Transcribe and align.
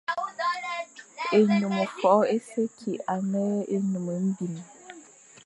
Ényum 1.37 1.75
fôʼô 1.97 2.21
é 2.33 2.35
se 2.47 2.61
kig 2.77 2.97
a 3.13 3.15
ne 3.31 3.43
ényum 3.75 4.07
mbim. 4.27 4.55